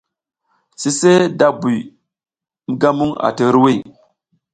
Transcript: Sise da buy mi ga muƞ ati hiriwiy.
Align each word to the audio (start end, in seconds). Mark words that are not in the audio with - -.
Sise 0.81 1.11
da 1.39 1.47
buy 1.59 1.77
mi 2.67 2.73
ga 2.81 2.89
muƞ 2.97 3.11
ati 3.27 3.41
hiriwiy. 3.47 3.77